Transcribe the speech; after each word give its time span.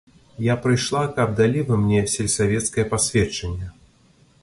Я 0.45 0.55
прыйшла, 0.63 1.01
каб 1.19 1.35
далі 1.41 1.63
вы 1.69 1.79
мне 1.83 2.01
сельсавецкае 2.17 2.89
пасведчанне. 2.95 3.73